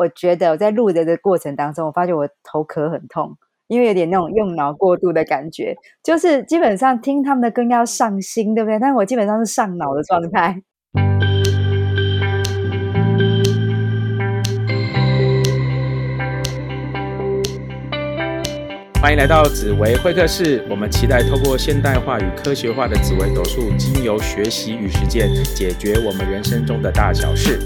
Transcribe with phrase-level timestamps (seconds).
[0.00, 3.36] 我觉得我在录的的过程当中，我发觉我头壳很痛，
[3.68, 8.78] 因为有点那种用脑过度的感觉，就是基本上听他们的歌要上心，对不对？
[8.78, 10.62] 但我基本上是上脑的状态。
[19.02, 27.58] 欢迎来到紫薇会客室，我们期待透过现代化与科学化的紫薇斗数，经由学习与实践，解决我们人生中的大小事。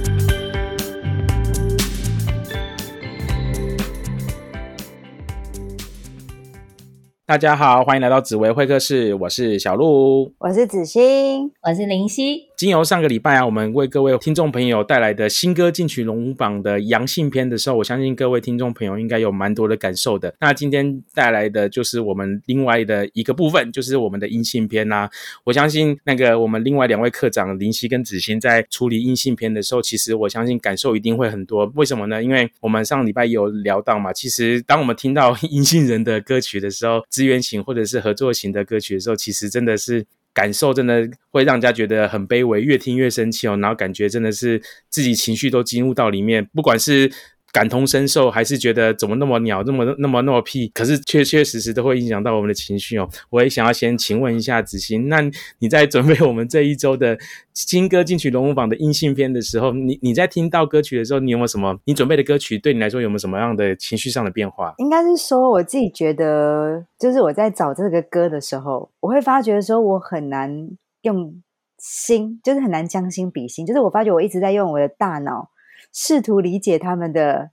[7.26, 12.48] 大家好，欢迎来到紫薇会客室，我是小鹿，我是子欣，我是林夕。
[12.64, 20.34] 经由上个礼拜啊，我们为各位听众朋友带来的新歌进取龙榜的阳性篇的时候，我相信各位听众朋友应该有蛮多的感受的。
[20.40, 25.06] 那今天带来的就是我们另外的一个部分，就是我们的阴性篇呐。
[25.44, 31.70] 我相信那个我们另外两位科长林夕跟子欣在处理阴性篇的时候，其实我相信感受一定会很多。
[31.74, 32.22] 为什么呢？
[32.22, 40.06] 因为我们上礼拜有聊到嘛，其实当我们听到 阴性人的歌曲的时候，资源型或者是合作型的歌曲的时候，其实真的是。
[40.34, 44.60] 感受真的会让人家觉得很卑微，越听越生气哦，然后感觉真的是
[44.90, 47.10] 自己情绪都进入到里面，不管是。
[47.54, 50.66] 感同身受，还是觉得怎么那么鸟，那么那么那么屁？
[50.74, 53.08] 可是确确实实都会影响到我们的情绪哦。
[53.30, 55.20] 我也想要先请问一下子欣，那
[55.60, 57.16] 你在准备我们这一周的
[57.52, 61.78] 新歌进曲龙虎榜的音信篇的时候，你你在听到歌曲的时候，你有没有什么？
[61.84, 64.74] 你准备的歌曲对你来说有没有什么样的情绪上的变化？
[64.78, 70.70] 应该是说，我自己觉得，就是我在找这个歌的时候，我会发觉说，我很难
[71.02, 71.40] 用
[71.78, 75.50] 心，就是很难将心比心，就是我发觉我一直在用我的大脑。
[75.94, 77.52] 试图理解他们的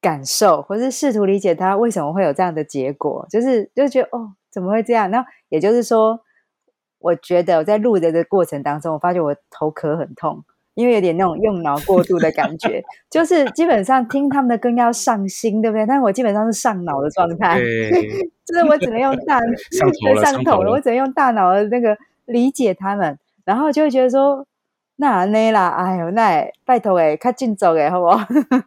[0.00, 5.10] 感受，或是试图理解他为什么会有这样的结果，就是就觉得哦，怎么会这样？
[5.10, 6.20] 那也就是说，
[7.00, 15.84] 我觉得我在录的的过程当中，我发觉我头壳很痛，因为有点那种用脑过度的感觉，就是基本上听他们的歌要上心，对不对？
[15.84, 17.58] 但我基本上是上脑的状态，
[18.46, 19.40] 就是我只能用大
[20.22, 24.46] 上头了，我只能用大脑的那个理解他们，然后就会觉得说。
[25.00, 28.22] 那那啦，哎呦，那拜托诶，看进走诶，好不好？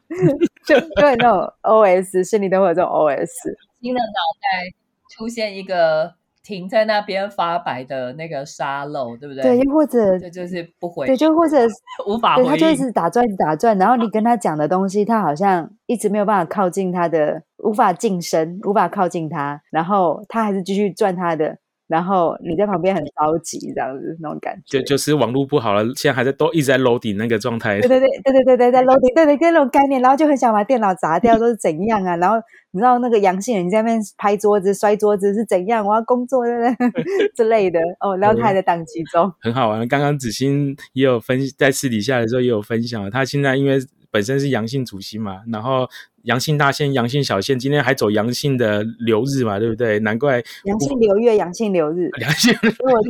[0.66, 3.32] 就因为那种 O S 心里都会有这种 O S，
[3.80, 4.06] 新的脑
[4.42, 4.74] 袋
[5.16, 9.44] 出现一个停在那边发白的那个沙漏，对不对？
[9.44, 11.68] 对，又或者就就是不回，对，就或者
[12.08, 21.60] 无法回，他就一直打转打转，然后你跟他讲的东西，他好像一直没有办法靠近他的，无法近身，无法靠近他，然后他还是继续转他的。
[21.94, 27.80] 然后你在旁边很着急，这样子那种感觉，就就是网络不好了，现在还在都一直在 loading 那个状态。
[27.82, 32.16] 对对对对对对对，在 loading，对对，跟那种概念，然后就很想把电脑砸掉，都是怎样啊？
[32.16, 32.38] 然后
[32.72, 35.86] 你知道那个阳性人在那边拍桌子、摔桌子是怎样？
[35.86, 37.30] 我要工作，对不对？
[37.38, 39.88] 之类的哦，然后他还在档期中，很好玩。
[39.88, 43.78] 刚刚子欣也有分在私底下的时候也有分享，他现在因为
[44.14, 45.90] 本身是阳性主星嘛，然后。
[46.24, 50.00] 阳性大线、阳性小线，今天还走阳性的流日嘛，对不对？
[50.00, 52.56] 难怪阳性流月、阳性流日， 阳性。
[52.64, 53.02] 我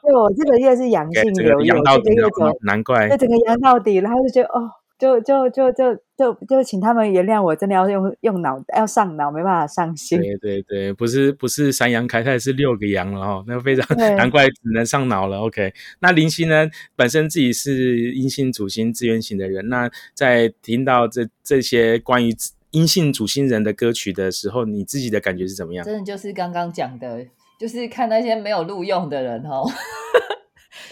[0.00, 3.08] 对我这个月是阳性 流月，这个月走，难怪。
[3.08, 4.70] 就整个阳到底，然后就觉得哦。
[4.98, 10.18] 就就就就就就请他们原谅我，真的要用用脑要上脑，没办法上心。
[10.18, 15.38] 对对对，不是不是三羊开泰是六个羊了哈，那非常难怪只能上脑了。
[15.40, 22.34] OK，那林夕呢，本身自己是阴性主星资源型的人，那在听到这这些关于
[22.70, 25.84] 阴性主星人的歌曲的时候，你自己的感觉是怎么样？
[25.84, 27.26] 真的就是刚刚讲的，
[27.58, 29.62] 就是看那些没有录用的人哈。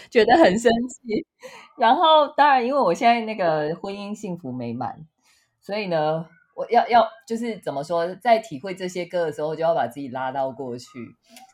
[0.09, 1.25] 觉得很生气，
[1.77, 5.05] 然后当然，因为我现在那个婚姻幸福美满，
[5.61, 6.25] 所以呢，
[6.55, 10.87] 我要要就是怎么说，在体会这些歌的时候，就要把自己拉到过去。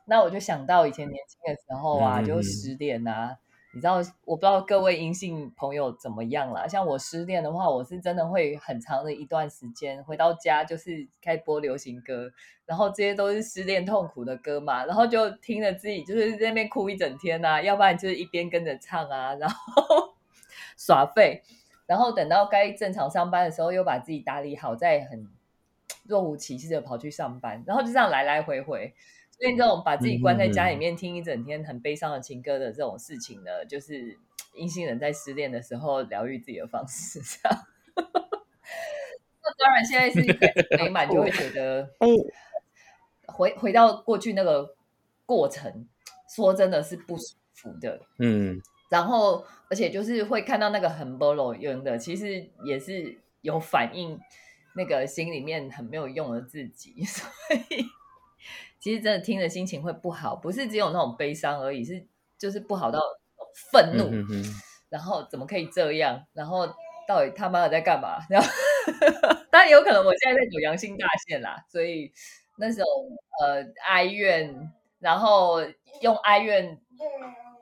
[0.06, 3.38] 那我就想到以前年轻的时候啊，就失恋啊。
[3.74, 6.68] 你知道，我不知道各位阴性朋友怎么样啦。
[6.68, 12.30] 像我失恋的话，我是真的会很长的一段时间回到家就是开播流行歌，
[12.66, 20.16] 然后这些都是失恋痛苦的歌嘛，然后就听着自己就是在那边哭一整天呐，要不然就是一边跟着唱啊，然后
[20.76, 21.42] 耍废，
[21.86, 25.30] 然后等到该正常上班的时候，又把自己打理好，再很
[26.04, 28.94] 若无其事的跑去上班，然后就这样来来回回。
[29.42, 34.20] 所以这种把自己关在家里面听一整天很悲伤的情歌的这种事情呢，就是
[34.54, 37.20] 阴性人在失恋的时候疗愈自己的方式。
[37.20, 37.66] 这样，
[37.96, 40.22] 那当然现在是
[40.78, 42.08] 美满，就会觉得， 哎，
[43.26, 44.76] 回回到过去那个
[45.26, 45.88] 过程，
[46.30, 48.00] 说真的是不舒服的。
[48.20, 48.62] 嗯，
[48.92, 54.20] 然后而且就是会看到那个很 b o l o 用的，其实也是有反映
[54.76, 57.28] 那个心里面很没有用的自己，所
[57.72, 57.88] 以。
[58.82, 62.04] 其实真的听着心情会不好，不是只有那种悲伤而已，是
[62.40, 63.00] 就是不好到
[63.72, 64.10] 愤怒，
[64.90, 66.26] 然后怎么可以这样？
[66.34, 66.68] 然后
[67.08, 68.18] 到底他妈的在干嘛？
[68.28, 68.50] 然后
[69.52, 72.12] 当然有可能我现在在走阳性大线啦，所以
[72.58, 72.84] 那种
[73.40, 75.62] 呃哀怨，然后
[76.02, 76.80] 用哀怨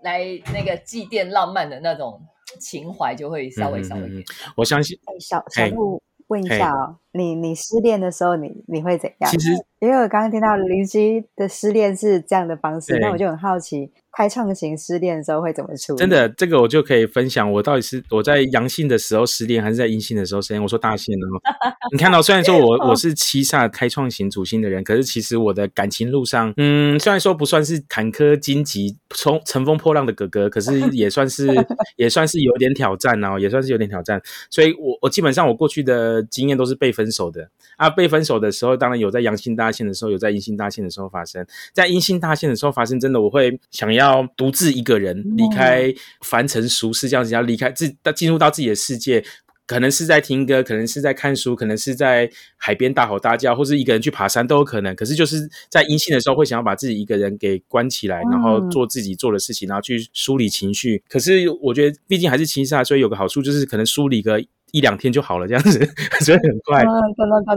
[0.01, 2.25] 来那个祭奠浪漫的那种
[2.61, 4.23] 情怀，就会稍微稍微变。
[4.55, 9.29] 我相信，小小鹿问一下哦，你你失恋的时候，你你会怎样？
[9.29, 13.91] 其实，因为我刚刚听到邻居的失恋是这样的方式，那我就很好奇。
[14.11, 15.99] 开创型失恋的时候会怎么处理？
[15.99, 17.51] 真的，这个我就可以分享。
[17.51, 20.61] 我到底是我在阳性的时候失恋，还是在阴性的时候失恋？
[20.61, 21.27] 我说大限了。
[21.93, 31.47] 你看到，虽然说我我是七煞开创型主星的人，可是其实我的感情路上，嗯，虽然说不算是坎坷荆棘、从 乘风破浪的哥哥，可是也算是
[31.95, 34.19] 也算是有点挑战哦，也算是有点挑战。
[34.49, 37.47] 所以我我基本上我过去的经验都是被分手的
[37.77, 37.89] 啊。
[37.89, 41.45] 被分手的时候，当然有在阳性大限的时候，有在阴性大限的时候发生。
[41.73, 43.98] 在阴性大限的时候发生，真的我会想要。
[43.99, 49.23] 要独自一个人离开凡尘俗世，这样子要离开自，进入到自己的世界，
[49.67, 54.95] 可能是在听歌，可能是在看书，可能是在海边大吼大叫，或是一个人去爬山都有可能。
[54.95, 61.03] 可是就是在阴性的时候，会想要把自己一个人给关起来，然后做自己做的事情，然后去梳理情绪。
[61.07, 64.41] 可是我觉得，毕竟还是七煞，所以有个好处就是可能梳理个。
[64.71, 65.79] 一两天就好了，这样子，
[66.21, 66.83] 所以很快。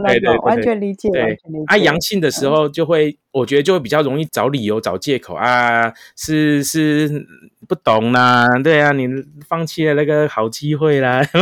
[0.05, 1.09] 对对，完全理解。
[1.09, 1.37] 对，
[1.67, 7.25] 啊，阳性的时候就会，我觉得就会比较容易找理由、找借口啊，是是
[7.67, 9.07] 不懂啦，对啊，你
[9.47, 11.21] 放弃了那个好机会啦，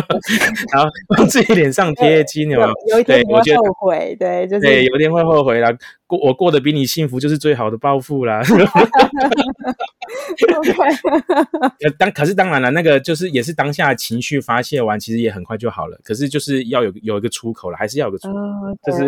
[0.73, 2.59] 然后往自己脸上贴金，有
[2.91, 5.71] 有一天会后悔，对，就是对，有一天会后悔啦。
[6.07, 8.41] 过我过得比你幸福，就是最好的报复啦。
[11.97, 15.97] 当可是当然了，那个就是也是当下情绪发泄完，其实也很快就好了。
[16.03, 18.35] 可是就是要有有一个出口了，还是要有个出口。
[18.85, 19.05] 就是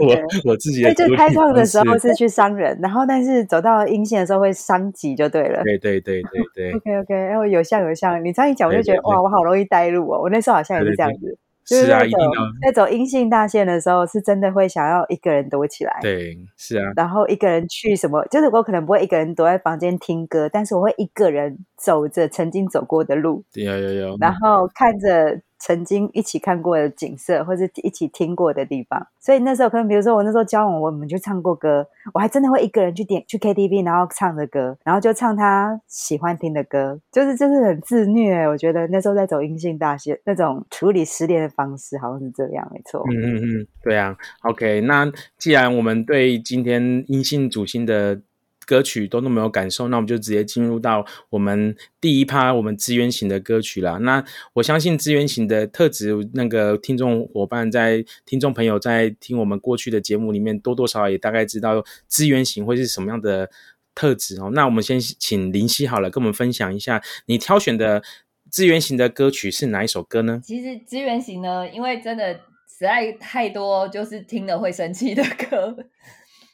[0.00, 0.16] 我
[0.50, 0.94] 我自己的。
[0.94, 5.62] 就开创的时候是去伤人，然后但是走到阴线的时候会伤己就对了。
[5.62, 6.72] 对对对对对。
[6.72, 10.20] OK OK，然后有像有像，你这样一讲我就觉得哇，我好容易带入哦。
[10.22, 11.38] 我那时候好像也是这样子。
[11.64, 12.18] 就是啊，一定
[12.62, 15.98] 在走阴性大线的时候，是真的会想要一个人躲起来。
[16.02, 16.92] 对，是啊。
[16.96, 23.44] 然后一个人去什么，就是我可能不会一个人躲在房间听歌，但是我会一个人走着曾经走过的路。
[23.54, 24.16] 有有有。
[24.20, 25.40] 然后看着。
[25.60, 38.48] 曾经一起看过的景色，或者一起听过的地方，所以那时候可能，比如说我那时候交往，我们就唱过歌，我还真的会一个人去点去 KTV，然后唱着歌，然后就唱他喜欢听的歌，就是就是很自虐。
[38.48, 43.04] 我觉得那时候在走阴性大学那种处理失恋的方式，好像是这样，没错。
[43.10, 44.16] 嗯嗯嗯，对啊。
[44.42, 45.06] OK，那
[45.38, 48.20] 既然我们对今天阴性主星的。
[48.70, 53.98] 歌曲都那么有感受，那我们就直接进入到我们第一趴，我们资源型的歌曲啦。
[53.98, 63.50] 那我相信资源型的特质，那个听众伙伴在听众朋友在听我们过去的节目里面，多多少少也大概知道资源型会是什么样的
[63.92, 64.52] 特质哦。
[64.54, 68.00] 那我们先请林夕好了，跟我们分享一下你挑选的
[68.48, 70.40] 资源型的歌曲是哪一首歌呢？
[70.44, 75.76] 其实资源型呢，因为真的实在太多，就是听了会生气的歌。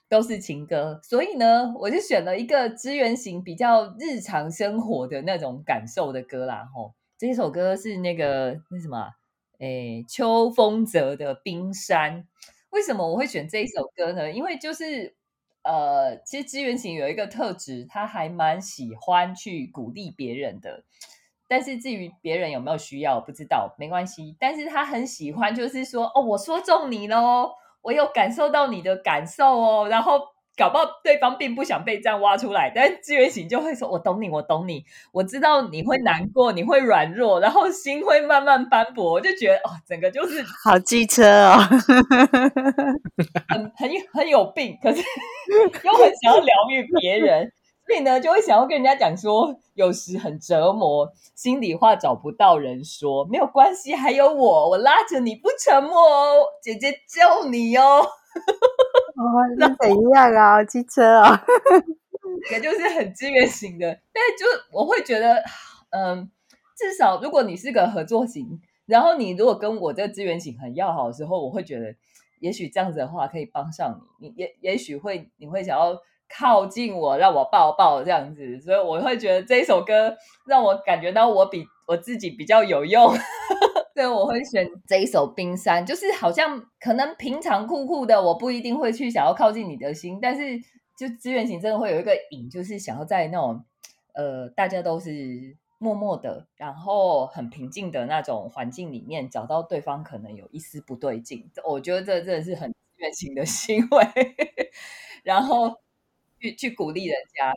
[0.08, 6.68] 都是情歌，所以呢，我就选了一个支援型、比较日常生活的那种感受的歌啦。
[6.74, 9.10] 吼，这首歌是那个那什么，
[9.58, 12.22] 诶，秋风泽的《冰山》。
[12.70, 14.30] 为什么我会选这一首歌呢？
[14.30, 15.16] 因为就是
[15.62, 20.84] 呃，其实支援型有一个特质，他还蛮喜欢去鼓励别人的。
[21.48, 24.36] 但是至于别人有没有需要，不知道，没关系。
[24.38, 27.52] 但是他很喜欢，就是说，哦，我说中你喽。
[27.86, 30.20] 我有感受到你的感受哦，然后
[30.56, 41.58] 搞不好对方并不想被这样挖出来，但资源型就会说：“我懂你，我懂你，我知道你会难过，你会软弱，然后心会慢慢斑驳。”我就觉得哦，整个就是 好机车哦，
[43.48, 45.00] 很很很有病，可是
[45.84, 47.52] 又很想要疗愈别人。
[47.86, 58.00] 所以呢，就会想要跟人家讲说，有时很折磨，心里话找不到人说，没有关系，还有我，我拉着你不沉默哦，姐姐救你哦。
[58.02, 59.22] 哦，
[59.56, 60.64] 那怎样啊？
[60.64, 61.44] 机车啊，
[62.50, 65.44] 也就是很资源型的，但是就我会觉得，
[65.90, 66.28] 嗯，
[66.76, 71.94] 至少如果你是个合作型，然后你如果跟我这个资源型很要好的时候，我会觉得，
[72.40, 75.96] 也许这样子的话可以帮上你，你也也许会你会想要。
[76.28, 80.16] 靠近我，让我抱抱这样子，所以我会觉得这一首歌
[80.46, 83.14] 让我感觉到我比我自己比较有用，
[83.94, 85.84] 所以我会选这一首《冰山》。
[85.86, 90.58] 就是好像可能平常酷酷的，我不一定会去想要靠近你的心，但是
[90.98, 93.64] 就资源型真的会有一个瘾，就是想要在那种
[94.14, 101.48] 呃大家都是默默的，然后很平静的那种环境里面，找到对方可能有一丝不对劲。
[101.64, 104.04] 我觉得这真的是很资源型的行为，
[105.22, 105.76] 然后。
[106.40, 107.54] 去去鼓励人家，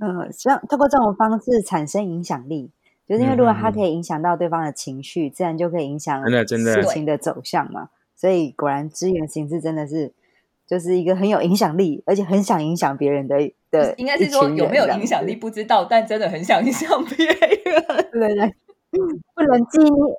[0.00, 2.70] 嗯，像透过这种方式产生影响力，
[3.06, 7.88] 就是因为如果他可以影响到对方的情绪，自然就可以影响真的真的事情的走向嘛。
[8.14, 10.12] 所以果然资源形式真的是
[10.66, 13.36] 就是一个很有影响力，而且很想影响别人的
[13.70, 15.34] 的，应该是说有没有影响力？
[15.34, 17.36] 不知道，但真的很想影响别人。
[18.12, 18.54] 对对对，
[19.34, 19.78] 不能激，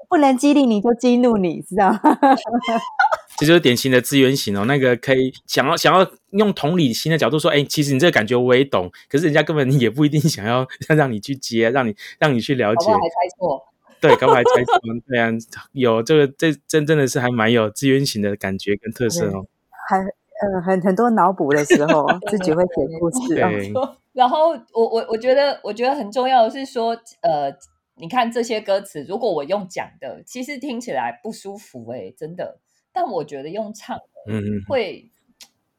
[0.10, 2.00] 不能激励你就激怒你，知道吗？
[3.38, 4.66] 这就是典型的资源型哦。
[4.66, 13.64] 那个可以想要想要用同理心的角度说，哎，其实你这个感觉我也懂，可是人家根本也不一定想要让你去接，让你让你去了解猜错。
[14.00, 14.74] 对，搞不好还猜错。
[15.08, 15.30] 对啊，
[15.72, 19.46] 有这个这真真的是还蛮有资源型的感觉跟特色哦。
[19.90, 23.50] 还呃很很多脑补的时候， 自己会写故事哦。
[23.50, 23.74] 对，
[24.12, 26.90] 然后我我我觉得我觉得很重要的是说，
[27.22, 27.50] 呃，
[27.96, 32.60] 你看这些歌词，如果我用讲的，其实听起来不舒服哎、真的。
[32.94, 35.10] 但我觉得用唱的嗯嗯，会，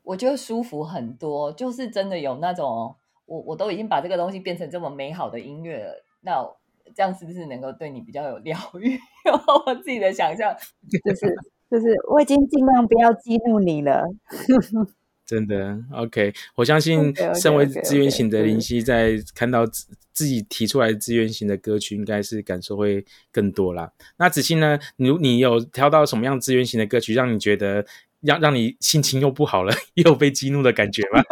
[0.02, 2.94] 我觉得舒服很多，就是真的有那种，
[3.25, 6.47] 我我都已经把这个东西变成这么美好的音乐了，那
[6.94, 8.99] 这样是不是能够对你比较有疗愈？
[9.66, 10.54] 我自己的想象，
[10.90, 11.35] 就是
[11.71, 14.04] 就是我已经尽量不要激怒你了。
[15.26, 23.90] 真的 OK，我相信身为资源型的嗯林夕，在看到自自己提出来的资源型的歌曲，应该是感受会更多啦。
[24.19, 24.78] 那子欣呢？
[24.97, 27.85] 你你有挑到什么样资源型的歌曲，让你觉得
[28.21, 31.23] 让让你心情又不好了， 又被激怒的感觉吗？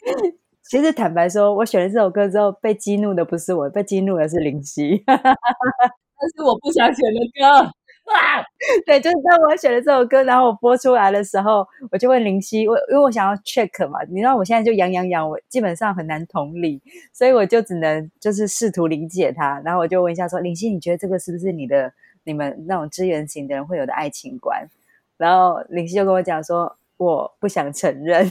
[0.62, 5.02] 其实坦白说，我选了这首歌之后，被激怒的不是我，被激怒的是林夕。
[5.06, 7.72] 但是我不想选的歌
[8.12, 8.44] 啊，
[8.86, 16.80] 对，就是当我选了这首歌，然后我播出来的时候，我就问林夕，我因为我想要 check 嘛，你知道我现在就痒痒痒，我基本上很难同理，
[17.12, 21.92] 所以我就只能就是试图理解他，然后我就问一下说，林夕，你觉得这个是不是你的
[22.24, 24.68] 你们那种支援型的人会有的爱情观？
[25.16, 26.76] 然后林夕就跟我讲说。
[26.96, 28.24] 我不想承认，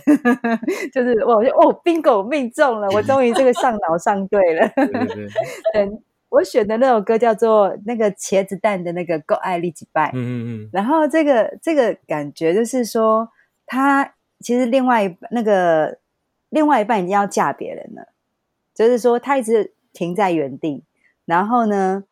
[0.94, 4.66] 就是我就哦，bingo 命中了，我终于这个上脑上对了。
[4.74, 5.28] 对对对，
[5.74, 5.90] 对，
[6.34, 10.08] 我选的那首歌叫做那个茄子蛋的那个《够爱力几拜》。
[10.14, 13.30] 嗯嗯嗯，然后这个这个感觉就是说，
[13.68, 16.00] 他其实另外一那个
[16.50, 18.14] 另外一半已经要嫁别人了，
[18.74, 20.84] 就是说他一直停在原地，
[21.26, 22.06] 然后呢，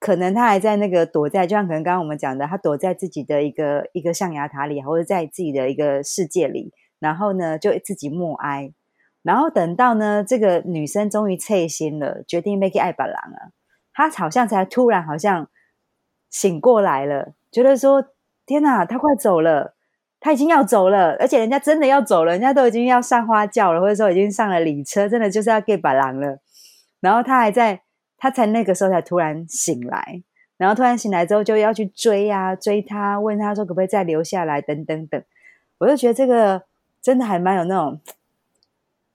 [0.00, 8.72] 可能他还在那个躲在，就像可能刚刚我们讲的，他躲在自己的一个一个象牙塔里，或者在自己的一个世界里，然后呢就自己默哀，
[9.22, 13.54] 然后等到呢这个女生终于脆心了，决定 make 爱把郎啊，
[13.98, 15.48] 他好像才突然好像
[16.30, 18.04] 醒过来了，觉得说
[18.46, 19.74] 天哪，他快走了，
[20.20, 26.38] 他已经要走了，而且人家真的要走了，人家都已经要上花轿了，或者说已经上了礼车，真的就是要给把郎了。
[27.00, 27.82] 然后他还在，
[28.16, 30.22] 他才那个时候才突然醒来，
[30.56, 35.20] 然后突然醒来之后就要去追啊，追他，问他说可不可以再留下来，等等等。
[35.78, 36.62] 我就觉得这个
[37.02, 38.00] 真的还蛮有那种。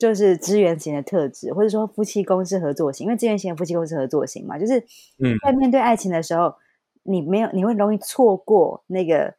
[0.03, 4.77] 就是资源型的特质，或者说夫妻宫是合作型，因为资源型的夫妻宫是合作型嘛，就是
[5.23, 5.37] 嗯。
[5.45, 6.55] 在面对爱情的时候，
[7.03, 9.35] 你没有，你会容易错过那个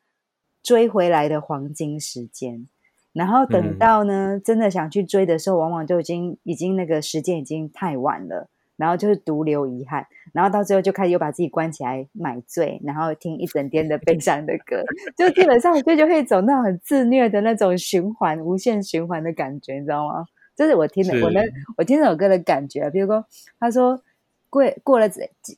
[0.63, 2.67] 追回来的黄金时间，
[3.13, 3.79] 然后等嗯。
[3.79, 14.83] 到呢、真的想去追的时候，往往就已经已经那个时间已经太晚了，然后就是独留遗憾，然后到最后就开始又把自己关起来买醉，然后听一整天的悲伤的歌，
[15.19, 20.25] 就基本上就就会走那种很自虐的那种循环，无限循环的感觉，你知道吗？
[20.57, 22.91] 这是我听的，我是的我听这首歌的感觉。
[22.91, 23.25] 比如说，
[23.59, 24.03] 他说
[24.49, 25.09] 过过了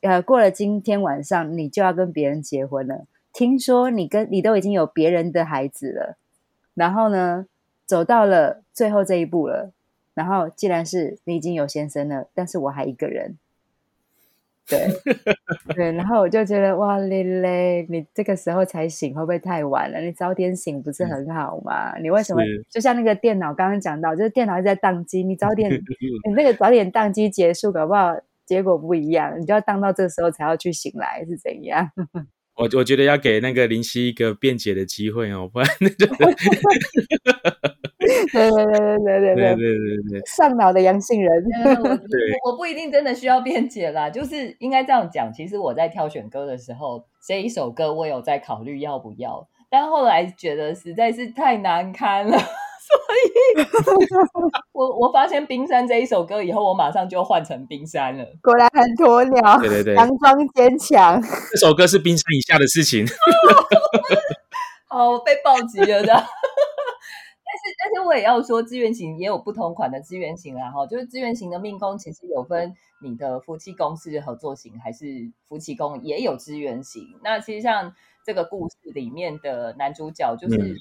[0.01, 3.05] 呃过了今天晚上，你就要跟别人结婚了。
[3.31, 6.17] 听说你跟你都已经有别人的孩子了，
[6.73, 7.45] 然后呢，
[7.85, 9.71] 走到了最后这一步了。
[10.15, 13.37] 然后既然是你已经有先生了，但是我还一个人。
[14.69, 14.87] 对
[15.75, 20.01] 对，然后我就觉得哇嘞嘞，你这个时候才醒，会不会太晚了？
[20.01, 21.97] 你早点醒不是很好吗？
[22.01, 25.71] 你为什么就像那个电脑刚刚讲到，就是电脑在宕机，你早点
[26.27, 28.13] 你那个早点宕机结束，搞不好
[28.45, 31.89] 结果不一样，你就要宕到这个时候才要去醒来，是怎样？
[32.57, 36.07] 我我觉得要给那个林夕一个辩解的机会哦，不然那就
[38.37, 41.95] 对对对对对对对对对，对对，上脑的阳性人，呃我对
[42.43, 45.31] 我我不一定真的需要辩解啦，就是应该这样讲。
[45.33, 53.65] 其实我在挑选歌的时候，这一首歌我有在考虑要不要，但后来觉得实在是太难堪了， 所以
[54.71, 58.25] 我我发现冰山这一首歌以后，我马上就换成冰山了。
[58.41, 61.21] 果然很鸵鸟，对对对强装坚强。
[61.51, 63.05] 这首歌是冰山以下的事情。
[64.89, 66.13] 好，被暴击了的。
[67.77, 77.03] 但是，我也要说，资源型也有不同款的资源型啦，哈，就是资源型的命宫其实有分你的夫妻宫是合作型还是夫妻宫也有资源型。
[77.23, 77.93] 那其实像
[78.25, 80.75] 这个故事里面的男主角，就是嗯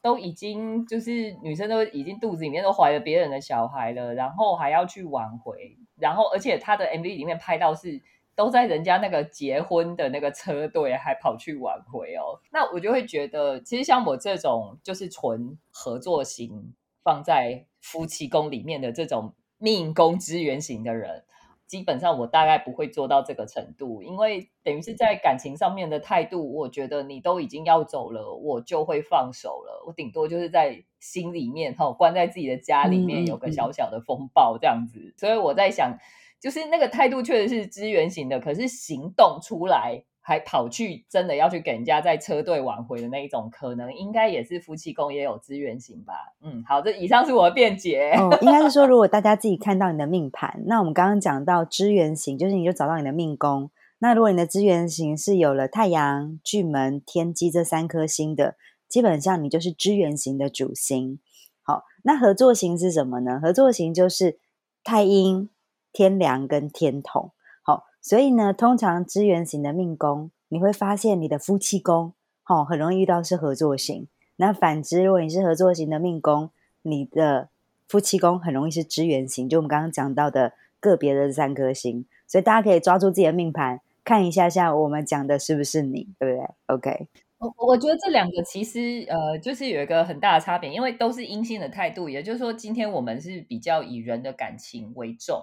[0.00, 8.00] 都已经就是女生都已经肚子里面都怀了别人的小孩了，然后还要去挽回，然后而且他的 MV 里面拍到是
[8.36, 12.40] 都在人家那个结婚的那个车队，还跑去挽回哦。
[12.52, 21.24] 那我就会觉得，其实像我这种就是纯合作型，放在夫妻宫里面的这种命宫资源型的人。
[21.66, 29.82] 基本上我大概不会做到这个程度，因为等于是在感情上面的态度，我觉得你都已经要走了，我就会放手了。
[29.86, 35.14] 我顶多就是在心里面哈，关在自己的家里面有个小小的风暴这样子。
[35.16, 35.98] 所以我在想，
[36.44, 40.04] 就是那个态度确实是支援型的，可是行动出来。
[40.26, 46.14] 还跑去真的要去给人家在车队挽回的那一种，可能应该也是夫妻宫也有资源型吧。
[46.40, 48.12] 嗯，好，这以上是我的辩解。
[48.16, 53.70] 哦，应该是说，如果大家自己看到你的命盘，那我们刚刚讲到支援型，就是你就找到你的命宫。
[53.98, 58.56] 那如果你的资源型是有了太阳、巨门、天机这三颗星的，
[58.88, 61.20] 基本上你就是支援型的主星。
[61.62, 63.38] 好，那合作型是什么呢？
[63.42, 64.38] 合作型就是
[64.82, 65.50] 太阴、
[65.94, 67.30] 天梁跟天同。
[67.62, 72.12] 好所以呢，通常支援型的命宫，你会发现你的夫妻宫，
[72.46, 74.06] 哦，很容易遇到是合作型。
[74.36, 76.50] 那反之，如果你是合作型的命宫，
[76.82, 77.48] 你的
[77.88, 79.48] 夫妻宫很容易是支援型。
[79.48, 87.08] 就我们刚刚讲到的个别的三颗星，所以大家可以抓住自己的命盘，看一下，像我们讲的是不是你，对不对？OK，
[87.38, 95.42] 我我觉得这两个其实呃，就是有一个很大的差别，因为都是阴性的态度，也就是说，今天我们是比较以人的感情为重。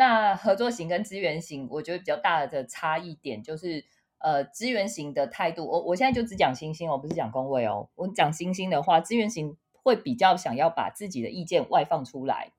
[0.00, 3.84] 那合作型跟资源型，我觉得比较大的差异点就是，
[4.16, 7.90] 呃，资源型的态度，我我现在就只讲星星我，不是讲工位哦。
[7.96, 12.52] 我讲星星的话，资源型会比较想要把自己的意见外放出来，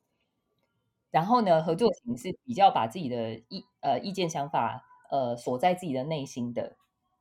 [1.10, 6.76] 然后呢，合作型是比较把自己的意呃意见想法呃锁在自己的内心的。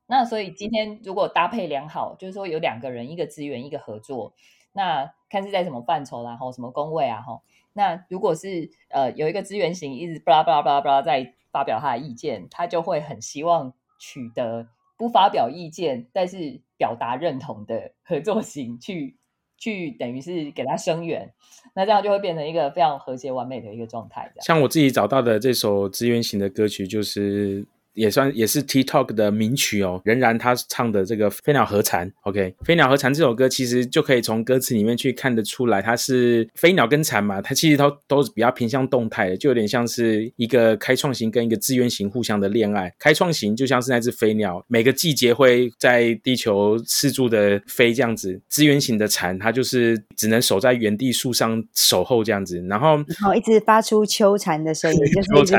[0.05, 4.35] 那所以今天如果搭配良好，就是说有两个人，一个资源，一个合作，
[4.71, 7.41] 那看是在什么范畴，然后什么工位啊，哈。
[7.73, 19.17] 那如果是呃有一个资源型一直巴拉巴拉巴拉巴拉在发表他的意见，他就会很希望取得不发表意见但是表达认同的合作型去
[19.57, 21.33] 去等于是给他声援，
[21.75, 24.31] 那这样就会变成一个非常和谐完美的一个状态。
[24.41, 27.65] 像我自己找到的这首资源型的歌曲就是。
[27.93, 42.93] 也算也是 TikTok 的名曲哦，仍然他唱的这个飞鸟和蝉，OK，飞鸟和蝉这首歌其实就可以从歌词里面去看得出来，它是飞鸟跟蝉嘛，它其实都都是比较偏向动态的，就有点像是一个开创型跟一个自愿型互相的恋爱。
[42.97, 55.51] 开创型就像是那只飞鸟，每个季节会在地球四处的飞这样子；资源型的蝉，它就是只能守在原地树上守候这样子，然后然后一直发出秋蝉的声音，就是一直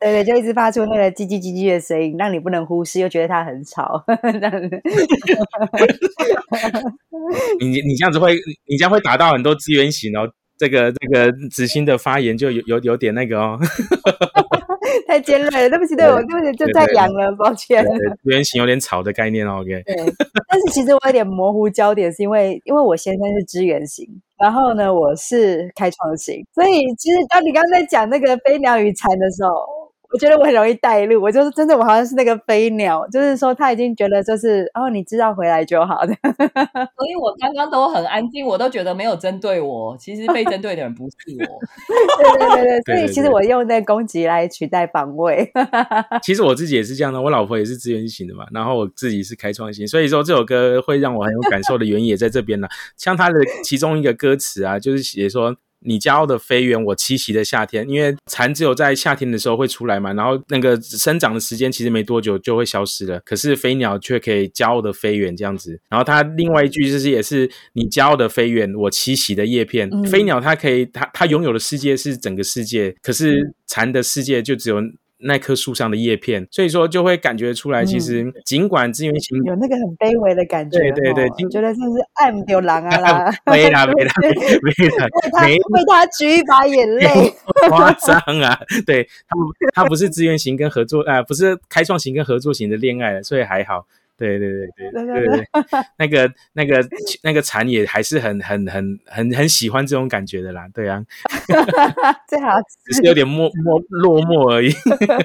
[0.00, 1.67] 对对，就一直发出那个叽叽叽叽。
[1.70, 4.04] 的声音让你不能忽视，又觉得它很吵。
[7.60, 8.34] 你你这样子会，
[8.66, 10.30] 你这样会打到很多资源型哦。
[10.56, 13.56] 这个这个子欣的发言就有有有点那个哦，
[15.06, 15.70] 太尖锐了。
[15.70, 17.84] 对不起，对我对不起，就太阳了，抱歉。
[17.84, 17.90] 资
[18.24, 19.60] 源型有点吵的概念哦。
[19.60, 19.94] OK，对。
[20.48, 24.04] 但是其实我有点模糊焦点，是因为因为我先生是支援型，
[24.36, 29.77] 然后呢我是开创型，所以其实当你刚刚在讲那个飞鸟与蝉的时候。
[30.10, 36.14] 我觉得我很容易带路，我就是真的，我好像是那个飞鸟，就是说他已经觉得就是哦，你知道回来就好的，
[36.96, 41.16] 所以我刚刚都很安静，我都觉得没有针对我，其实被针对的人不是
[41.50, 41.60] 我，
[42.38, 45.52] 对对对对，所以其实我用那攻击来取代防卫。
[46.24, 52.68] 其实我自己也是这样的，我老婆也是资源型的嘛，然后我自己是开创型，所以说这首歌会让我很有感受的原因也在这边呢。
[52.96, 55.54] 像它的其中一个歌词啊，就是写说。
[55.80, 65.80] 你骄傲的飞远，我栖息的夏天，因为蝉只有在夏天的时候会出来嘛，然后那个生长的时间其实没多久就会消失了，可是飞鸟却可以骄傲的飞远这样子。
[65.88, 69.90] 然后它另外一句就是也是你骄傲的飞远，我栖息的叶片。
[70.04, 74.82] 飞鸟它可以，它它拥有的世界是整个世界，可是蝉的世界就只有。
[75.20, 83.34] 那棵树上的叶片，所以说就会感觉出来，其实尽管资源型有那个很卑微的感觉，对对对，觉得是不是爱不丢狼啊啦？
[83.50, 84.12] 没啦没啦
[84.62, 85.08] 没啦，
[85.42, 87.06] 为为他举一把眼泪，
[87.68, 88.58] 夸张啊！
[88.86, 93.86] 对他他不是资源型跟合作啊，不是开创型跟合作型的恋爱，所以还好。
[94.18, 95.44] 对对对对对对，
[95.96, 96.86] 那个那个
[97.22, 101.02] 那个蝉也还是很很很很很喜欢这种感觉的啦，对啊，
[102.28, 102.48] 最好
[102.84, 104.70] 只是有点默默落寞而已。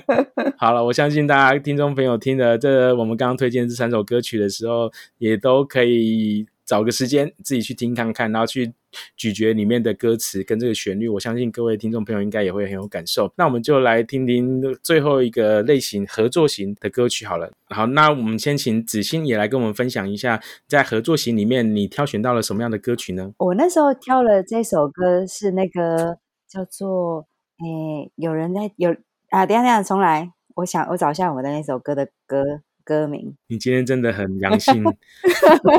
[0.58, 6.47] 好了，我相信大家听众朋友听的这我们刚刚推荐这三首歌曲的时候，也都可以。
[6.65, 8.73] 找个时间自己去听看看，然后去
[9.17, 13.32] 咀嚼里面的歌词跟这个旋律，我相信各位听众朋友应该也会很有感受。
[13.36, 17.52] 那我们就来听听最后一个类型合作型的歌曲好了。
[17.69, 23.34] 好，那我们先请子欣也来跟我们分享一下，在合作型里面你挑选到了什么样的歌曲呢？
[23.38, 27.28] 我那时候挑了这首歌是那个叫做
[27.60, 28.91] 诶，有人在有
[29.30, 30.32] 啊，等下等下重来。
[30.56, 33.35] 我想我找一下我的那首歌的歌歌名。
[33.47, 34.83] 你今天真的很良心，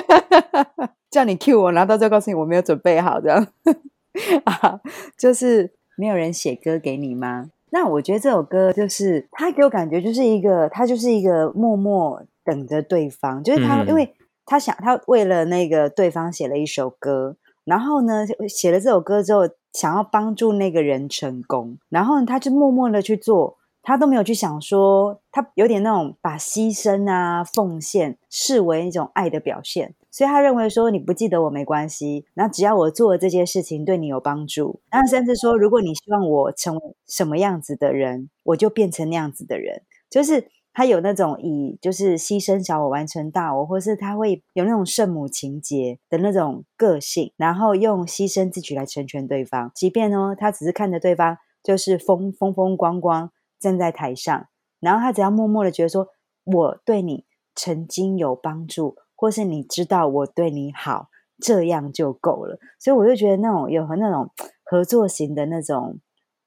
[1.11, 3.47] 叫你 cue 我，然后到最后告诉你我没有准备好，这样
[4.45, 4.81] 啊，
[5.19, 7.51] 就是没有人写歌给你吗？
[7.71, 14.15] 那我觉得这首歌就是他给我感觉就是一个，他就是一个默默等着对方，就是他，嗯因为
[14.47, 23.59] 他想他为了那个对方写了一首歌，然后呢写了这首歌之后，想要帮助那个人成功，然后呢他就默默的去做。
[23.87, 53.31] 他都没有去想说，他有点那种把牺牲啊、奉献视为一种爱的表现，所以他认为说你不记得我没关系，然后只要我做的这些事情对你有帮助，然后甚至说如果你希望我成为什么样子的人，我就变成那样子的人，就是他有那种以就是牺牲小我完成大我，或是他会有那种圣母情节的那种个性，然后用牺牲自己来成全对方，即便呢他只是看着对方就是风风风光光。
[53.65, 54.47] 站在台上，
[54.79, 56.09] 然后他只要默默的觉得说，
[56.45, 57.25] 我对你
[57.55, 61.09] 曾经有帮助，或是你知道我对你好，
[61.41, 62.59] 这样就够了。
[62.79, 64.31] 所以我就觉得那种有和那种
[64.63, 65.99] 合作型的那种，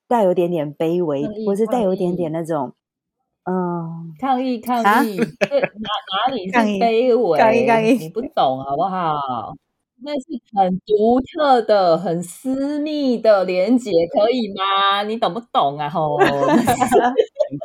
[0.07, 2.75] 带有点点卑微，或是带有一点点那种，
[3.45, 5.89] 嗯，抗议抗啊议， 这哪
[6.29, 7.39] 哪里是卑微？
[7.39, 9.55] 抗议抗议你不懂好不好？
[10.03, 15.03] 那是很独特的、很私密的连接，可以吗？
[15.03, 15.89] 你懂不懂啊？
[15.89, 16.17] 吼，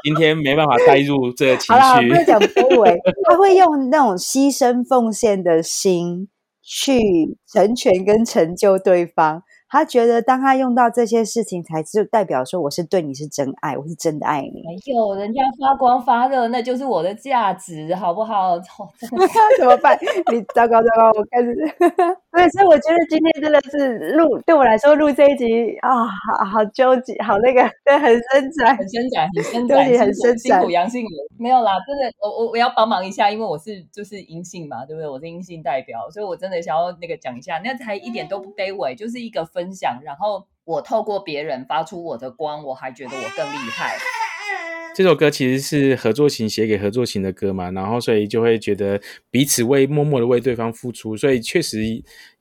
[0.02, 2.24] 今天没办法带入这个情好了。
[2.24, 6.28] 讲 卑微，他会用那种牺牲奉献的心
[6.62, 9.42] 去成全跟成就对方。
[9.72, 14.62] 他觉得，当他用到这些事情，才就代表说我是对你是真爱，我是真的爱你。
[14.66, 18.58] 没有，人家发光发热，那就是我的价值，好不好？
[19.58, 19.98] 怎么办？
[20.30, 21.54] 你糟糕糟糕，我开始。
[22.32, 28.76] 对，所以我觉得今天真的是录，对我来说录这一集啊，好好纠结，好那个，对，很伸展。
[28.76, 35.08] 很伸展，很伸对展，你很伸辛苦辛苦展阳性人没有啦，真的，我我我要帮忙一下，因为我是就是阴性嘛，对不对？
[35.08, 43.96] 我是阴性代表，所以我真的想要那个讲一下，那才一点都不卑微，就是一个分分享，然后我透过别人发出我的光，我还觉得我更厉害。
[44.94, 51.80] 这首歌其实是合作型写给合作型的歌嘛，然后所以就会觉得彼此为默默的为对方付出，所以确实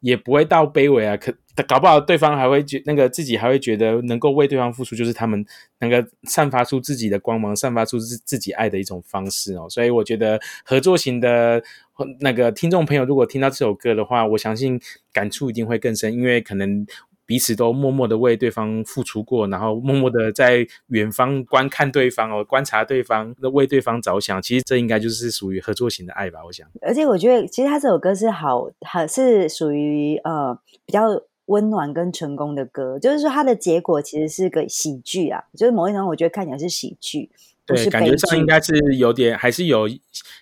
[0.01, 1.15] 也不会到卑微啊。
[1.15, 1.34] 可
[1.67, 5.45] 搞不好对方还会觉那个自己还会觉得能够为对方付出，就是他们
[5.79, 9.67] 能够散发出自己的光芒，散发出自自己爱的一种方式哦。
[9.69, 11.63] 所以我觉得合作型的
[12.19, 14.77] 那个听众朋友，如果听到这首歌的话，我相信
[15.13, 16.86] 感触一定会更深，因为可能。
[17.25, 24.41] 彼此都默默的为对方付出过，然后默默的在远方观看对方哦，观察对方，为对方着想。
[24.41, 26.67] 其实这应该就是属于合作型的爱吧，我想。
[26.81, 31.07] 而且我觉得，其实他这首歌是好，好是属于呃比较
[31.45, 37.29] 温暖跟成功的歌，就是说它的结果其实是个喜剧啊，就是某一种我觉得看起来是喜剧，
[37.65, 39.88] 不对，是感觉上应该是有点，还是有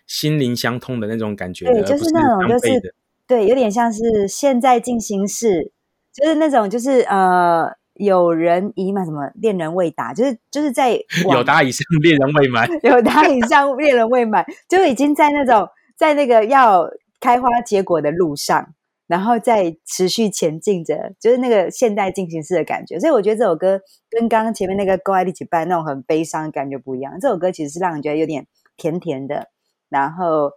[0.07, 2.95] 心灵相通的那种感觉，对，就是那种就是。
[3.27, 5.71] 对，有点像是现在进行式，
[6.19, 10.91] 就是那种就是呃有人已满什么恋人未达，就是就是在
[11.23, 18.73] 有往达以上恋人未满， 有达以上恋人未满，就已经在那种在那个要开花结果的路上，
[19.07, 22.99] 然后再持续前进着，就是那个现代进行式的感觉。
[22.99, 27.13] 所以我觉得这首歌跟刚刚前面那个《够爱一起伴》那种很悲伤的感觉不一样。
[27.19, 29.49] 这首歌其实是让人觉得有点甜甜的，
[29.89, 30.51] 然后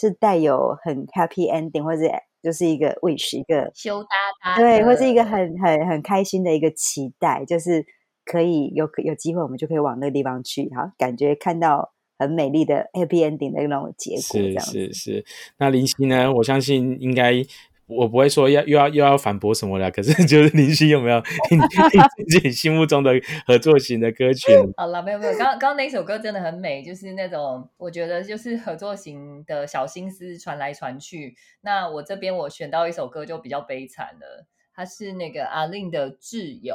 [0.00, 2.10] 是带有很 happy ending，或者是
[2.48, 4.08] 就是一个 wish 一个羞答
[4.42, 7.84] 答对，或是一个很很很开心的一个期待，就是
[8.24, 14.60] 可以有有机会，我们就可以往那个地方去，好，感觉看到很美丽的 happy ending 的那种结果。
[14.62, 15.24] 是是。
[15.58, 16.32] 那林夕呢？
[16.32, 17.44] 我相信应该。
[17.88, 21.18] 我不会说要又要又要反驳什么了，可是 就是林夕有没有
[21.50, 23.12] 你你自己心目中的
[23.46, 24.52] 合作型的歌曲？
[24.76, 31.34] 好了，没有没有，刚刚刚那首歌真的很美，就是那种我觉得就是合作型的小心思传来传去。
[31.62, 36.74] 那我这边我选到一首歌就比较悲惨了，它是那个阿令的《挚友》。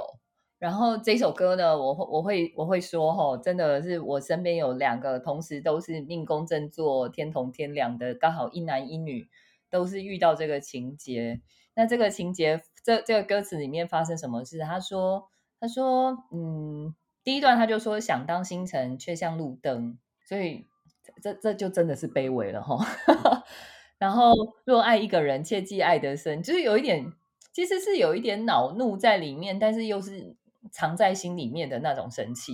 [0.60, 9.28] 然后这首歌呢，我会我会我会说吼，真的是我身边有两个同时都是命宫正坐天同天梁的，刚好一男一女
[9.74, 11.42] 都是遇到这个情节。
[11.74, 14.60] 那这个情节，这这个歌词里面发生什么事？
[14.60, 15.28] 他说，
[15.60, 20.68] 他说，嗯，第一段他就说想当星辰，却像路灯，所以
[21.24, 22.86] 这这就真的是卑微了哈。
[23.98, 24.34] 然后
[24.64, 27.12] 若爱一个人，切记爱得深，就是有一点，
[27.52, 30.36] 其实是有一点恼怒在里面，但是又是
[30.72, 32.54] 藏在心里面的那种生气，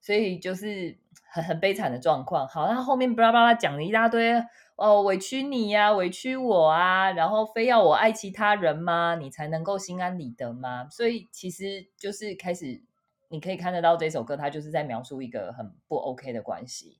[0.00, 0.96] 所以就是
[1.30, 2.48] 很很悲惨的状况。
[2.48, 4.42] 好，那后面巴拉巴拉讲了一大堆。
[4.76, 9.16] 哦，委屈你呀、委屈我啊，然后非要我爱其他人吗？
[9.16, 10.86] 你才能够心安理得吗？
[10.90, 12.82] 所以其实就是开始，
[13.28, 16.98] 你可以看得到这首歌，它就是在描述一个很不 OK 的关系。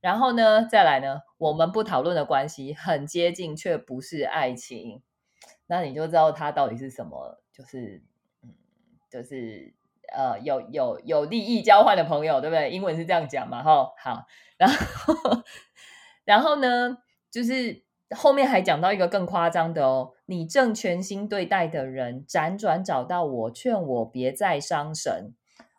[0.00, 5.00] 然后呢，再来呢，我们不讨论的关系很接近，却不是爱情，
[5.68, 8.02] 那你就知道它到底是什么，就是
[8.42, 8.50] 嗯，
[9.08, 9.72] 就是
[10.12, 12.70] 呃，有有有利益交换的朋友，对不对？
[12.72, 14.26] 英文是这样讲嘛，哈，好，
[14.58, 15.14] 然后
[16.24, 16.98] 然后呢，
[17.32, 17.82] 就是
[18.14, 25.34] 后面还讲到一个更夸张的哦，你正全心对待的人辗转找到我，劝我别再伤神。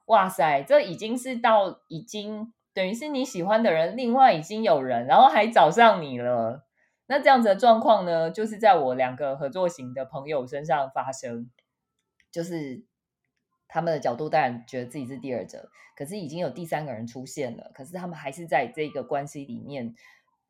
[0.08, 2.52] 哇塞，这已经是到已经。
[2.76, 6.66] 等于是你喜欢的人，另外已经有人，然后还找上你了。
[7.06, 11.52] 那这样子的状况呢，就是在我两个合作型的朋友身上发生，
[12.32, 12.84] 就是
[13.68, 19.94] 他们的角度当然觉得自己是第二者，可是已经有第三个人出现了，可是他们还是在这个关系里面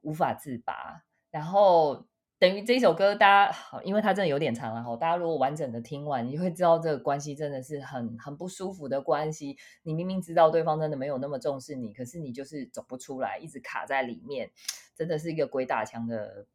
[0.04, 2.06] 无法自拔，然后。
[2.40, 4.98] 等于这首歌，大家好，因为它真的有点长了哈。
[4.98, 9.56] 大家如果完整的听完，你会知道这个关系真的是很很不舒服的关系。
[9.84, 14.52] 你明明知道对方真的没有那么重视你，可是你就是走不出来，一直卡在里面，
[14.94, 16.46] 真的是一个鬼打墙的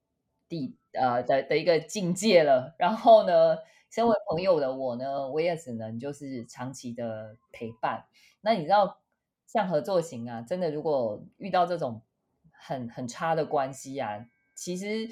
[0.46, 2.74] 地呃的的一个境界了。
[2.78, 3.56] 然后呢，
[3.90, 8.04] 身为朋友的我呢，我也只能就是长期的陪伴。
[8.42, 9.00] 那你知道，
[9.46, 12.02] 像合作型啊，真的如果遇到这种
[12.59, 15.11] 很很差的关系啊，其实。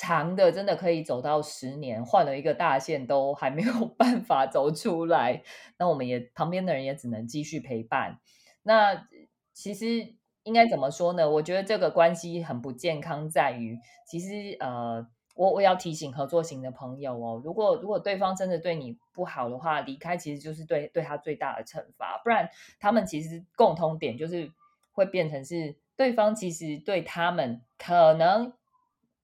[0.00, 5.42] 长的真的可以走到十年，换了一个大线都还没有 办法走出来。
[5.76, 8.20] 那我们也旁边的人也只能继续陪伴。
[8.62, 9.08] 那
[9.52, 11.28] 其实应该怎么说呢？
[11.28, 22.20] 我觉得这个关系很不健康，在于其实呃，我我要提醒合作型的朋友哦，如果如果对方真的对你不好的话，离开其实就是对对他最大的惩罚。
[22.22, 22.48] 不然
[22.78, 24.52] 他们其实共同点就是
[24.92, 28.54] 会变成是对方其实对他们可能。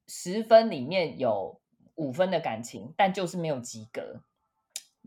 [0.06, 1.62] 十分里面有
[1.94, 4.20] 五分的感情，但就是没有及格，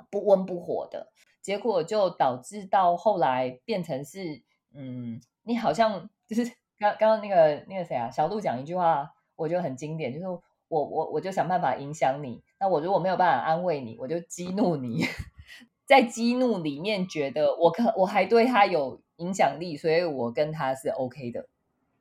[0.10, 4.41] 不温不火的结果，就导致到后来变成是，
[4.73, 6.43] 嗯，你好像就是
[6.80, 15.06] 刚刚刚那个那个谁啊，小鹿讲一句话，我觉得很经典，就是我我我就想办法影响你，那我如果没有办法安慰你，我就激怒你，
[15.86, 21.47] 在激怒里面觉得我可我还对他有影响力，所以我跟他是 OK 的，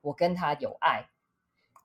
[0.06, 1.06] 我跟他有爱。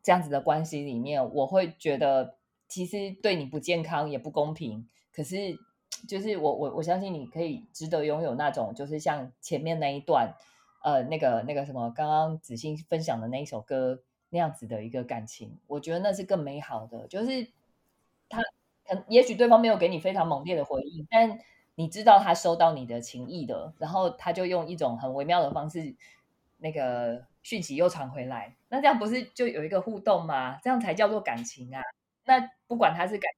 [0.04, 2.36] 这样子的关系里面，我会觉得
[2.68, 4.90] 其实对你不健康也不公平。
[5.14, 5.60] 可是，
[6.08, 10.34] 就是我我我相信你可以值得拥有那种，就是像前面那一段，
[10.84, 17.08] 呃，那个那个什么，刚刚子欣分享的那一首歌那样子的一个感情，我觉得那是更美好的。
[17.08, 17.48] 就是
[18.28, 18.42] 他，
[18.86, 21.40] 很也许对方没有给你非常猛烈的回应，但
[21.76, 25.96] 你知道他收到你的情谊的，然后他就用一种很微妙的方式。
[26.58, 30.58] 那个讯息又传回来，那这样不是就有一个互动吗？
[30.64, 31.82] 这样才叫做感情啊！
[32.26, 33.32] 那不管他是感，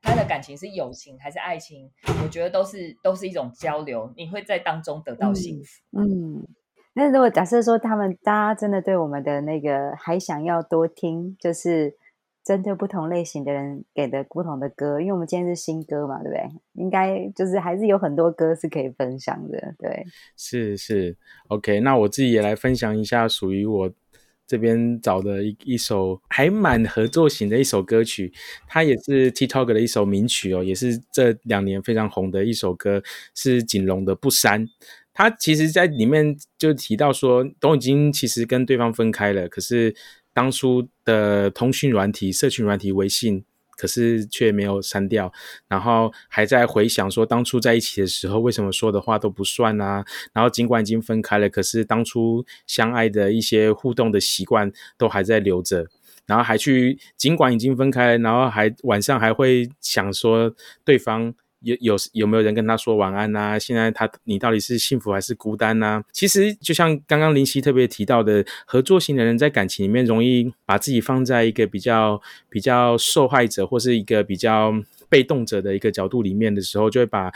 [0.00, 1.90] 他的感情是友情还是爱情，
[2.22, 5.82] 我觉得都是都是一种交流，你会在当中得到幸福。
[5.98, 6.46] 嗯，
[6.94, 11.96] 那如果假设说他们大家真的对我们的那个还想要多听，就是。
[12.44, 16.50] 针对不同类型的人给的不同的歌，因为我们今天是新歌嘛，对不对？
[16.74, 20.04] 应该就是还是有很多歌是可以分享的，对。
[20.36, 21.16] 是是
[21.48, 23.92] ，OK，那我自己也来分享一下属于我
[24.44, 28.32] 这边找的一一首还蛮合作型的一首歌曲，
[28.66, 33.00] 它也是 TikTok 的一首名曲哦，也是这两年非常红的一首歌，
[33.36, 34.66] 是锦龙的《不删》。
[35.14, 39.94] 他其实在里面就提到说，都已经其实跟对方分开了，可是。
[40.32, 43.44] 当初的通讯软体、社群软体微信，
[43.76, 45.32] 可是却没有删掉，
[45.68, 50.04] 然后还在回想说当初在一起的时候，为什么说的话都不算啊？
[50.32, 55.86] 然后尽管已经分开了，可是当初相爱的一些互动的习惯都还在留着，
[56.26, 61.34] 然后还去尽管已经分开，然后还晚上还会想说对方。
[61.62, 63.58] 有有有没有人跟他说晚安呐？
[63.58, 66.02] 现在他你到底是幸福还是孤单呐？
[66.12, 74.74] 其实就像刚刚林夕特别提到的，合作型的人在感情里面容易把自己放在一个比较比较受害者或是一个比较。
[75.12, 77.30] 被动者的一个角度里面的时候，就会把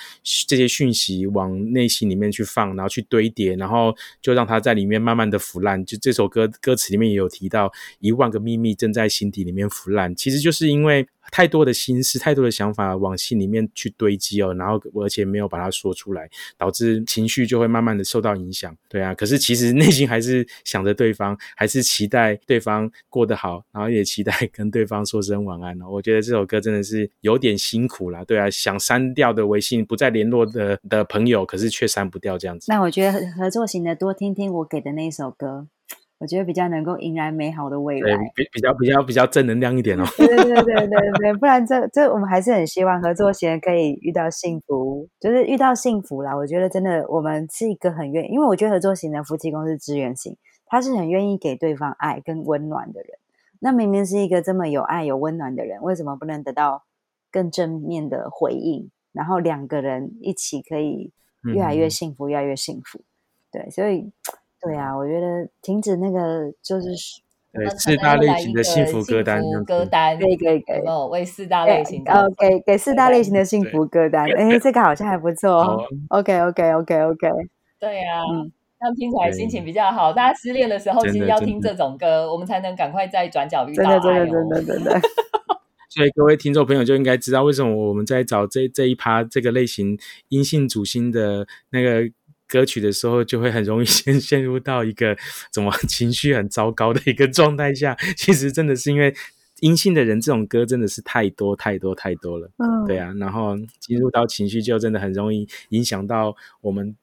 [0.49, 5.85] 这些讯息往内心里面去放，然后去堆叠，然后就让它在里面慢慢的腐烂。
[5.85, 18.75] 就这首歌歌词里面也有提到，一万个秘密正在心底里面腐烂，其实就是因为太多的心思、太多的想法往心里面去堆积哦，然后而且没有把它说出来，导致情绪就会慢慢的受到影响。
[18.89, 25.87] 对啊，可是其实内心还是想着对方，还是期待对方过得好，然后也期待跟对方说声晚安哦。
[25.91, 27.55] 我觉得这首歌真的是有点。
[27.67, 32.67] 辛苦啦，对啊，想删掉的微信不再联络的的朋友，可是却删不掉这样子。
[32.71, 35.67] 那我觉得合作型的多听听我给的那一首歌，
[36.19, 38.19] 我觉得比较能够迎来美好的未对来。
[38.35, 40.05] 比比较比较比较正能量一点哦。
[40.17, 40.87] 对对对对
[41.19, 46.37] 对不然这这我们还是很希望合作型人可以遇到幸福，就是遇到幸福啦。
[46.37, 53.11] 我觉得真的我们是一个很愿意，因为我觉得合作型的夫妻宫是支援型，他是很愿意给对方爱跟温暖的人。
[53.59, 56.85] 那明明是一个这么有爱有温暖的人，为什么不能得到
[57.37, 58.91] 更正面的回应？
[59.13, 61.13] 然后两个人一起可以
[61.55, 63.03] 越来越嗯幸福，越来越幸福。
[63.53, 64.11] 对，所以
[64.63, 66.89] 对啊，我觉得停止那个就是
[67.53, 75.85] 对，四大类型的幸福歌单歌单，可以可以可以有没有为四大对类型的哦，给给四大类型的幸福歌单，哎，这个好像还不错哦。
[76.09, 77.29] OK OK OK OK，
[77.79, 80.13] 对呀、嗯这样听起来心情比较好。
[80.13, 84.15] 大家失恋的时候，其实要听这种歌，我们才能赶快在转角遇到真的真。
[84.19, 85.01] 的真的真的，
[85.97, 92.07] 所以各位听众朋友就应该知道，为什么我们在找这这一趴这个类型阴性主星的那个
[92.47, 95.17] 歌曲的时候，就会很容易 陷陷入到一个
[95.51, 97.97] 怎么情绪很糟糕的一个状态下。
[98.15, 99.15] 其实真的是因为
[99.61, 102.51] 阴性的人，这种歌真的是太多太多太多了。
[102.59, 106.95] 嗯，对啊，然后进入到情绪就真的很容易影响到我们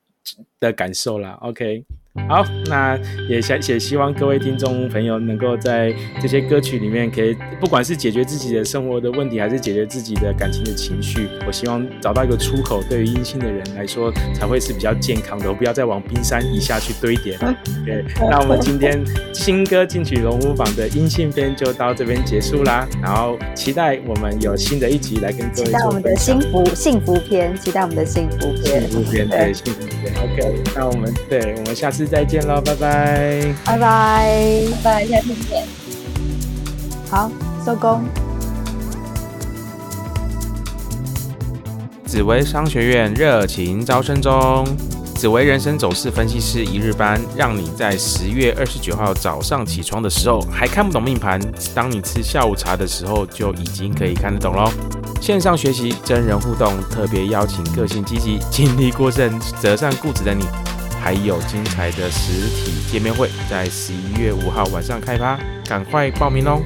[0.59, 1.31] 的感受啦。
[1.41, 1.83] OK，
[2.29, 2.95] 好，那
[3.27, 17.55] 也想也希望各位听众朋友能够在这些歌曲里面，可以不管是解决自己的生活的问题，还是解决自己的感情的情绪，我希望找到一个出口，对于阴性的人来说才会是比较健康的，不要再往冰山以下去堆叠了。
[17.83, 26.39] 对，那我们今天新歌进曲龙虎榜的阴性篇就到这边结束啦，然后期待我们有新的一集来跟各位期待我们的幸。
[26.39, 30.13] 福幸福篇，期待我们的幸福篇幸，福篇，对，幸福篇。
[30.13, 33.55] OK，那我们对，我们下次再见喽，拜拜。
[33.65, 35.65] 拜拜，拜拜，下次见。
[37.09, 37.31] 好，
[37.65, 38.03] 收工。
[42.05, 44.65] 紫薇商学院热情招生中，
[45.15, 51.41] 紫薇人生走势分析师一日班，让你在十月二十九号早上起床的时候还看不懂命盘，
[51.73, 54.71] 当你吃下午茶的时候就已经可以看得懂喽。
[55.19, 60.45] 线上学习，真人互动，特别邀请个性积极、精力过剩、择善固执的你，
[61.03, 65.37] 还有精彩的实体见面会，在十一月五号晚上开趴，
[65.67, 66.61] 赶快报名喽！